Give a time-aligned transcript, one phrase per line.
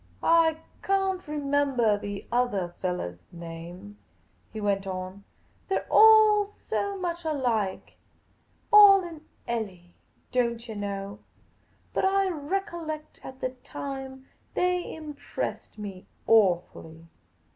[0.23, 3.97] "I can't remembah the othah fellahs' names,"
[4.51, 5.25] he went on;
[5.69, 7.97] they 're all so much alike;
[8.73, 9.91] all in clli,
[10.31, 11.19] don't yah know;
[11.93, 14.25] but I recollect at the time
[14.55, 17.05] they impressed me awfully."